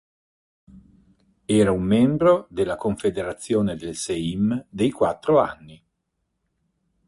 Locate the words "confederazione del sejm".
2.75-4.65